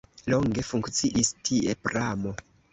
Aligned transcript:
Longe 0.33 0.63
funkciis 0.69 1.31
tie 1.51 1.79
pramo. 1.85 2.37